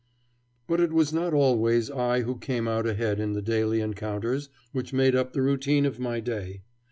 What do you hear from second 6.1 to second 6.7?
day.